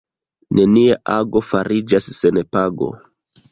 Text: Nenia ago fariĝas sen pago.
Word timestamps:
Nenia 0.59 0.95
ago 1.17 1.43
fariĝas 1.51 2.09
sen 2.23 2.43
pago. 2.57 2.93